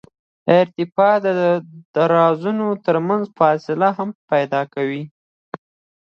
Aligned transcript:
د 0.45 0.47
ارتباطي 0.61 1.31
درزونو 1.95 2.67
ترمنځ 2.85 3.23
فاصله 3.37 3.89
هم 3.97 4.09
پیدا 4.31 4.61
کوو 4.73 5.03